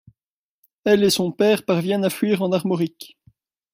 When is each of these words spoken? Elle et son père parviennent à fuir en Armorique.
Elle 0.83 1.03
et 1.03 1.11
son 1.11 1.31
père 1.31 1.63
parviennent 1.63 2.05
à 2.05 2.09
fuir 2.09 2.41
en 2.41 2.51
Armorique. 2.53 3.19